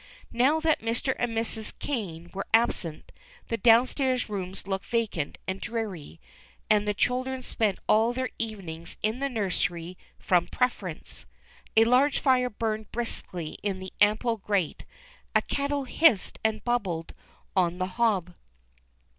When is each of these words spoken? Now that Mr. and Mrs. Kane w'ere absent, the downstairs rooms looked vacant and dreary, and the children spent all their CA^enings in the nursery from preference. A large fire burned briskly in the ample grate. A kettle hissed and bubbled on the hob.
Now 0.33 0.59
that 0.61 0.79
Mr. 0.79 1.13
and 1.19 1.37
Mrs. 1.37 1.77
Kane 1.77 2.29
w'ere 2.29 2.45
absent, 2.55 3.11
the 3.49 3.55
downstairs 3.57 4.29
rooms 4.29 4.65
looked 4.65 4.87
vacant 4.87 5.37
and 5.47 5.61
dreary, 5.61 6.19
and 6.71 6.87
the 6.87 6.95
children 6.95 7.43
spent 7.43 7.77
all 7.87 8.11
their 8.11 8.29
CA^enings 8.39 8.95
in 9.03 9.19
the 9.19 9.29
nursery 9.29 9.99
from 10.17 10.47
preference. 10.47 11.27
A 11.77 11.85
large 11.85 12.17
fire 12.17 12.49
burned 12.49 12.91
briskly 12.91 13.59
in 13.61 13.77
the 13.77 13.93
ample 14.01 14.37
grate. 14.37 14.85
A 15.35 15.41
kettle 15.43 15.83
hissed 15.83 16.39
and 16.43 16.63
bubbled 16.63 17.13
on 17.55 17.77
the 17.77 17.85
hob. 17.85 18.33